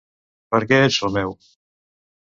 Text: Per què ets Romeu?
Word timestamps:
Per 0.55 0.61
què 0.71 0.81
ets 0.87 0.99
Romeu? 1.05 1.39